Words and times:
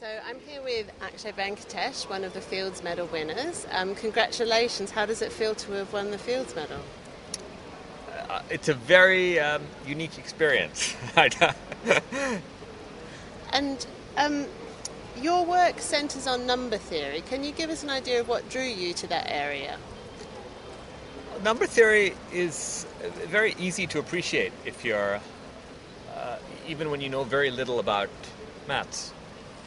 So 0.00 0.06
I'm 0.26 0.40
here 0.46 0.62
with 0.62 0.90
Akshay 1.02 1.32
Venkatesh, 1.32 2.08
one 2.08 2.24
of 2.24 2.32
the 2.32 2.40
Fields 2.40 2.82
Medal 2.82 3.06
winners. 3.08 3.66
Um, 3.70 3.94
congratulations. 3.94 4.90
How 4.90 5.04
does 5.04 5.20
it 5.20 5.30
feel 5.30 5.54
to 5.56 5.72
have 5.72 5.92
won 5.92 6.10
the 6.10 6.16
Fields 6.16 6.56
Medal? 6.56 6.78
Uh, 8.30 8.40
it's 8.48 8.70
a 8.70 8.74
very 8.74 9.38
um, 9.38 9.60
unique 9.86 10.16
experience. 10.16 10.96
and 13.52 13.86
um, 14.16 14.46
your 15.20 15.44
work 15.44 15.78
centres 15.80 16.26
on 16.26 16.46
number 16.46 16.78
theory. 16.78 17.22
Can 17.28 17.44
you 17.44 17.52
give 17.52 17.68
us 17.68 17.82
an 17.82 17.90
idea 17.90 18.20
of 18.20 18.28
what 18.28 18.48
drew 18.48 18.62
you 18.62 18.94
to 18.94 19.06
that 19.08 19.26
area? 19.28 19.76
Number 21.44 21.66
theory 21.66 22.14
is 22.32 22.86
very 23.26 23.54
easy 23.58 23.86
to 23.88 23.98
appreciate 23.98 24.54
if 24.64 24.82
you're, 24.82 25.20
uh, 26.16 26.38
even 26.66 26.90
when 26.90 27.02
you 27.02 27.10
know 27.10 27.22
very 27.22 27.50
little 27.50 27.80
about 27.80 28.08
maths. 28.66 29.12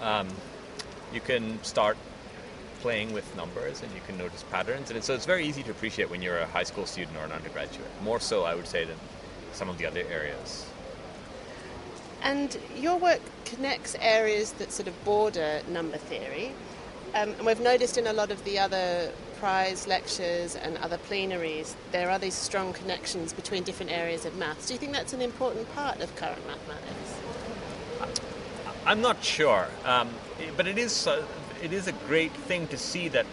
Um, 0.00 0.28
you 1.12 1.20
can 1.20 1.62
start 1.62 1.96
playing 2.80 3.12
with 3.12 3.34
numbers 3.36 3.82
and 3.82 3.92
you 3.92 4.00
can 4.06 4.18
notice 4.18 4.42
patterns, 4.44 4.90
and 4.90 5.02
so 5.02 5.14
it's 5.14 5.26
very 5.26 5.46
easy 5.46 5.62
to 5.62 5.70
appreciate 5.70 6.10
when 6.10 6.22
you're 6.22 6.38
a 6.38 6.46
high 6.46 6.62
school 6.62 6.86
student 6.86 7.16
or 7.16 7.24
an 7.24 7.32
undergraduate. 7.32 7.90
More 8.02 8.20
so, 8.20 8.44
I 8.44 8.54
would 8.54 8.66
say, 8.66 8.84
than 8.84 8.96
some 9.52 9.68
of 9.68 9.78
the 9.78 9.86
other 9.86 10.02
areas. 10.10 10.66
And 12.22 12.58
your 12.76 12.96
work 12.98 13.20
connects 13.44 13.96
areas 14.00 14.52
that 14.52 14.72
sort 14.72 14.88
of 14.88 15.04
border 15.04 15.62
number 15.68 15.96
theory. 15.96 16.52
Um, 17.14 17.30
and 17.30 17.46
we've 17.46 17.60
noticed 17.60 17.96
in 17.96 18.06
a 18.06 18.12
lot 18.12 18.30
of 18.30 18.42
the 18.44 18.58
other 18.58 19.12
prize 19.38 19.86
lectures 19.86 20.56
and 20.56 20.76
other 20.78 20.98
plenaries, 20.98 21.76
there 21.92 22.10
are 22.10 22.18
these 22.18 22.34
strong 22.34 22.72
connections 22.72 23.32
between 23.32 23.62
different 23.62 23.92
areas 23.92 24.24
of 24.26 24.36
maths. 24.36 24.66
Do 24.66 24.74
you 24.74 24.78
think 24.78 24.92
that's 24.92 25.12
an 25.12 25.22
important 25.22 25.72
part 25.74 26.00
of 26.00 26.14
current 26.16 26.46
mathematics? 26.46 27.14
I'm 28.86 29.00
not 29.00 29.22
sure, 29.24 29.66
um, 29.84 30.08
but 30.56 30.68
it 30.68 30.78
is 30.78 31.08
uh, 31.08 31.24
it 31.60 31.72
is 31.72 31.88
a 31.88 31.92
great 31.92 32.32
thing 32.32 32.68
to 32.68 32.78
see 32.78 33.08
that 33.08 33.26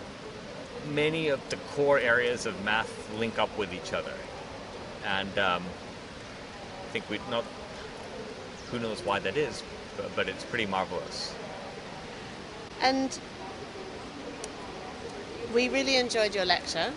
many 0.90 1.28
of 1.28 1.48
the 1.50 1.58
core 1.76 2.00
areas 2.00 2.48
of 2.48 2.64
math 2.66 2.92
link 3.20 3.38
up 3.38 3.56
with 3.56 3.72
each 3.72 3.94
other, 3.94 4.14
and 5.06 5.38
um, 5.38 5.64
I 5.64 6.92
think 6.92 7.08
we 7.08 7.20
not 7.30 7.46
who 8.72 8.80
knows 8.80 9.02
why 9.06 9.20
that 9.20 9.38
is, 9.38 9.62
but, 9.96 10.16
but 10.16 10.28
it's 10.28 10.44
pretty 10.44 10.66
marvelous. 10.66 11.36
And 12.82 13.18
we 15.54 15.70
really 15.70 15.98
enjoyed 15.98 16.34
your 16.34 16.46
lecture. 16.46 16.92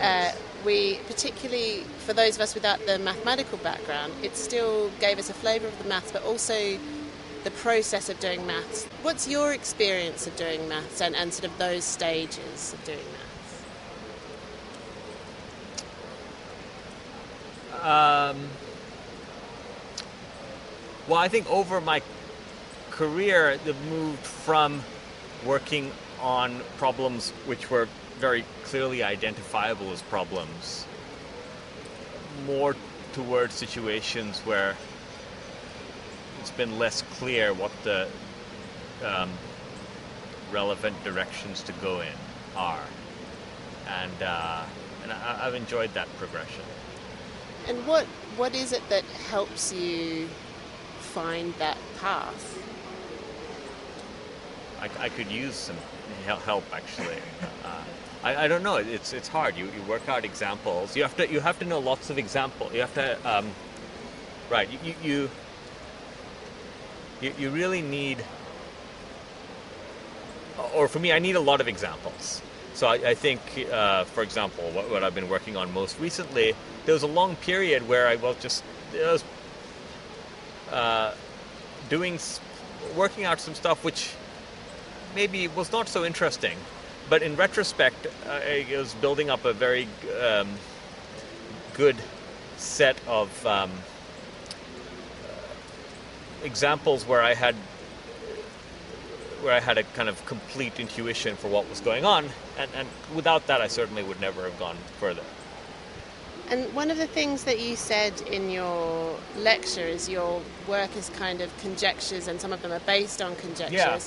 Uh, 0.00 0.32
we, 0.64 0.98
particularly 1.06 1.84
for 1.98 2.12
those 2.12 2.34
of 2.34 2.40
us 2.40 2.54
without 2.54 2.84
the 2.86 2.98
mathematical 2.98 3.58
background, 3.58 4.12
it 4.24 4.36
still 4.36 4.90
gave 4.98 5.20
us 5.20 5.30
a 5.30 5.34
flavour 5.34 5.68
of 5.68 5.78
the 5.80 5.88
maths, 5.88 6.10
but 6.10 6.24
also 6.24 6.78
the 7.44 7.50
process 7.50 8.08
of 8.08 8.18
doing 8.20 8.46
maths. 8.46 8.84
What's 9.02 9.28
your 9.28 9.52
experience 9.52 10.26
of 10.26 10.36
doing 10.36 10.68
maths 10.68 11.00
and, 11.00 11.16
and 11.16 11.32
sort 11.32 11.50
of 11.50 11.58
those 11.58 11.84
stages 11.84 12.72
of 12.72 12.84
doing 12.84 12.98
maths? 12.98 13.18
Um, 17.82 18.48
well, 21.08 21.18
I 21.18 21.28
think 21.28 21.50
over 21.50 21.80
my 21.80 22.00
career, 22.90 23.50
it 23.50 23.76
moved 23.90 24.24
from 24.24 24.82
working 25.44 25.90
on 26.20 26.60
problems 26.78 27.30
which 27.46 27.70
were 27.70 27.88
very 28.18 28.44
clearly 28.64 29.02
identifiable 29.02 29.90
as 29.90 30.00
problems 30.02 30.86
more 32.46 32.76
towards 33.12 33.54
situations 33.54 34.40
where 34.40 34.76
it's 36.42 36.50
been 36.50 36.76
less 36.76 37.02
clear 37.02 37.54
what 37.54 37.70
the 37.84 38.08
um, 39.04 39.30
relevant 40.50 40.96
directions 41.04 41.62
to 41.62 41.72
go 41.74 42.00
in 42.00 42.12
are. 42.56 42.82
And, 43.86 44.22
uh, 44.24 44.64
and 45.04 45.12
I, 45.12 45.44
have 45.44 45.54
enjoyed 45.54 45.94
that 45.94 46.08
progression. 46.16 46.64
And 47.68 47.86
what, 47.86 48.06
what 48.36 48.56
is 48.56 48.72
it 48.72 48.82
that 48.88 49.04
helps 49.30 49.72
you 49.72 50.26
find 50.98 51.54
that 51.60 51.78
path? 52.00 52.58
I, 54.80 55.04
I 55.04 55.08
could 55.10 55.30
use 55.30 55.54
some 55.54 55.76
help 56.26 56.64
actually. 56.72 57.18
Uh, 57.64 57.84
I, 58.24 58.44
I, 58.44 58.48
don't 58.48 58.64
know. 58.64 58.76
It's 58.76 59.12
it's 59.12 59.28
hard. 59.28 59.56
You, 59.56 59.66
you 59.66 59.82
work 59.88 60.08
out 60.08 60.24
examples. 60.24 60.96
You 60.96 61.02
have 61.04 61.16
to 61.16 61.30
you 61.30 61.38
have 61.38 61.60
to 61.60 61.64
know 61.64 61.78
lots 61.78 62.10
of 62.10 62.18
examples. 62.18 62.74
You 62.74 62.80
have 62.80 62.94
to 62.94 63.16
um, 63.24 63.52
right. 64.50 64.68
You, 64.68 64.78
you 64.82 64.94
you 65.04 65.30
you 67.30 67.50
really 67.50 67.82
need. 67.82 68.24
Or 70.74 70.88
for 70.88 70.98
me, 70.98 71.12
I 71.12 71.18
need 71.18 71.36
a 71.36 71.40
lot 71.40 71.60
of 71.60 71.68
examples. 71.68 72.42
So 72.74 72.86
I, 72.86 72.94
I 72.94 73.14
think, 73.14 73.40
uh, 73.70 74.04
for 74.04 74.22
example, 74.22 74.64
what, 74.70 74.90
what, 74.90 75.04
I've 75.04 75.14
been 75.14 75.28
working 75.28 75.56
on 75.56 75.72
most 75.72 76.00
recently, 76.00 76.54
there 76.86 76.94
was 76.94 77.02
a 77.02 77.08
long 77.08 77.36
period 77.36 77.86
where 77.88 78.08
I 78.08 78.16
was 78.16 78.36
just 78.40 78.64
I 78.94 79.12
was 79.12 79.24
uh, 80.70 81.14
doing 81.88 82.18
working 82.96 83.24
out 83.24 83.40
some 83.40 83.54
stuff 83.54 83.84
which 83.84 84.10
maybe 85.14 85.48
was 85.48 85.70
not 85.70 85.88
so 85.88 86.04
interesting, 86.04 86.56
but 87.10 87.22
in 87.22 87.36
retrospect, 87.36 88.06
I 88.28 88.66
was 88.70 88.94
building 88.94 89.28
up 89.30 89.44
a 89.44 89.52
very 89.52 89.86
um, 90.20 90.48
good 91.74 91.96
set 92.56 92.96
of 93.06 93.46
um, 93.46 93.70
examples 96.44 97.06
where 97.06 97.22
I 97.22 97.34
had 97.34 97.54
where 99.42 99.52
I 99.52 99.60
had 99.60 99.76
a 99.76 99.82
kind 99.82 100.08
of 100.08 100.24
complete 100.24 100.78
intuition 100.78 101.34
for 101.34 101.48
what 101.48 101.68
was 101.68 101.80
going 101.80 102.04
on, 102.04 102.28
and, 102.58 102.70
and 102.76 102.88
without 103.14 103.48
that, 103.48 103.60
I 103.60 103.66
certainly 103.66 104.04
would 104.04 104.20
never 104.20 104.44
have 104.44 104.56
gone 104.58 104.76
further. 105.00 105.22
And 106.48 106.72
one 106.74 106.90
of 106.90 106.98
the 106.98 107.06
things 107.06 107.44
that 107.44 107.60
you 107.60 107.76
said 107.76 108.20
in 108.22 108.50
your 108.50 109.18
lecture 109.38 109.80
is 109.80 110.08
your 110.08 110.42
work 110.68 110.96
is 110.96 111.08
kind 111.10 111.40
of 111.40 111.56
conjectures, 111.58 112.28
and 112.28 112.40
some 112.40 112.52
of 112.52 112.62
them 112.62 112.72
are 112.72 112.80
based 112.80 113.20
on 113.20 113.34
conjectures. 113.36 113.72
Yeah. 113.74 113.98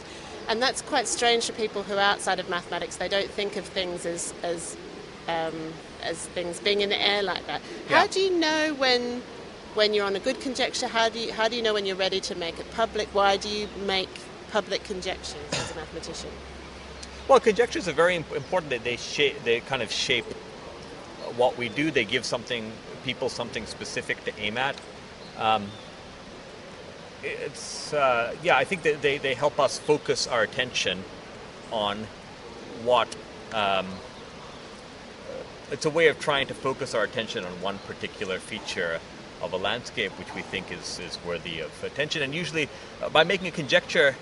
And 0.48 0.62
that's 0.62 0.82
quite 0.82 1.08
strange 1.08 1.48
for 1.48 1.54
people 1.54 1.84
who 1.84 1.96
are 1.96 2.00
outside 2.00 2.40
of 2.40 2.48
mathematics. 2.50 2.98
They 2.98 3.10
don't 3.10 3.30
think 3.30 3.58
of 3.58 3.66
things 3.66 4.06
as 4.06 4.34
as 4.44 4.78
um, 5.28 5.74
as 6.04 6.28
things 6.28 6.60
being 6.60 6.82
in 6.82 6.90
the 6.90 7.02
air 7.02 7.24
like 7.24 7.46
that. 7.48 7.62
Yeah. 7.90 8.00
How 8.00 8.08
do 8.08 8.20
you 8.20 8.38
know 8.38 8.76
when 8.76 9.24
when 9.76 9.94
you're 9.94 10.06
on 10.06 10.16
a 10.16 10.20
good 10.20 10.40
conjecture? 10.40 10.88
How 10.88 11.10
do 11.10 11.20
you 11.20 11.34
how 11.34 11.48
do 11.48 11.56
you 11.56 11.62
know 11.62 11.74
when 11.74 11.86
you're 11.86 11.96
ready 11.96 12.20
to 12.22 12.36
make 12.36 12.60
it 12.60 12.70
public? 12.72 13.08
Why 13.14 13.38
do 13.38 13.50
you 13.50 13.68
make 13.86 14.10
public 14.52 14.84
conjectures 14.84 15.36
as 15.52 15.72
a 15.72 15.76
mathematician? 15.76 16.32
Well, 17.28 17.40
conjectures 17.40 17.88
are 17.88 17.94
very 17.94 18.16
important. 18.16 18.70
That 18.70 18.84
they 18.84 18.98
shape, 18.98 19.44
they 19.44 19.60
kind 19.60 19.82
of 19.82 19.92
shape 19.92 20.26
what 21.36 21.58
we 21.58 21.70
do. 21.70 21.92
They 21.92 22.06
give 22.06 22.26
something 22.26 22.72
people 23.04 23.30
something 23.30 23.66
specific 23.66 24.24
to 24.26 24.40
aim 24.40 24.58
at. 24.58 24.76
Um, 25.38 25.68
it's 27.24 27.94
uh, 27.94 28.36
yeah, 28.42 28.58
I 28.58 28.64
think 28.64 28.84
that 28.84 29.02
they, 29.02 29.18
they 29.18 29.34
help 29.34 29.60
us 29.60 29.78
focus 29.78 30.28
our 30.28 30.44
attention 30.44 31.04
on 31.72 32.08
what. 32.84 33.16
Um, 33.54 33.88
it's 35.72 35.86
a 35.86 35.90
way 35.90 36.10
of 36.10 36.20
trying 36.20 36.46
to 36.46 36.54
focus 36.54 36.94
our 36.94 37.04
attention 37.04 37.44
on 37.44 37.52
one 37.60 37.80
particular 37.80 38.38
feature 38.38 39.00
of 39.46 39.54
a 39.54 39.58
landscape 39.58 40.12
which 40.14 40.34
we 40.36 40.42
think 40.42 40.72
is, 40.72 41.00
is 41.00 41.18
worthy 41.26 41.60
of 41.60 41.72
attention. 41.84 42.22
And 42.22 42.34
usually, 42.34 42.70
uh, 43.02 43.10
by 43.10 43.24
making 43.24 43.48
a 43.48 43.52
conjecture, 43.52 44.16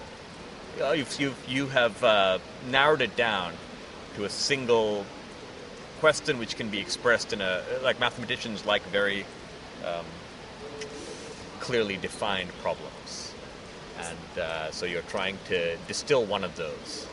uh, 0.81 0.91
you've, 0.91 1.19
you've, 1.19 1.49
you 1.49 1.67
have 1.67 2.03
uh, 2.03 2.39
narrowed 2.69 3.01
it 3.01 3.15
down 3.15 3.53
to 4.15 4.25
a 4.25 4.29
single 4.29 5.05
question 5.99 6.37
which 6.37 6.57
can 6.57 6.69
be 6.69 6.79
expressed 6.79 7.31
in 7.31 7.39
a 7.39 7.63
like 7.81 7.99
mathematicians 7.99 8.65
like 8.65 8.83
very 8.89 9.25
um, 9.85 10.05
clearly 11.59 11.95
defined 11.97 12.49
problems. 12.61 13.33
And 13.97 14.39
uh, 14.39 14.71
so 14.71 14.85
you're 14.85 15.01
trying 15.03 15.37
to 15.45 15.77
distill 15.87 16.25
one 16.25 16.43
of 16.43 16.55
those. 16.57 17.07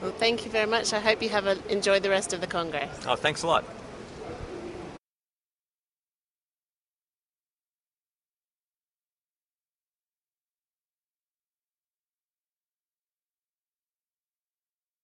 Well, 0.00 0.12
thank 0.12 0.44
you 0.44 0.50
very 0.50 0.66
much. 0.66 0.92
I 0.92 1.00
hope 1.00 1.22
you 1.22 1.28
have 1.30 1.46
a, 1.46 1.56
enjoyed 1.70 2.02
the 2.02 2.10
rest 2.10 2.32
of 2.32 2.40
the 2.40 2.46
Congress. 2.46 2.98
Oh, 3.06 3.16
thanks 3.16 3.42
a 3.42 3.46
lot. 3.46 3.64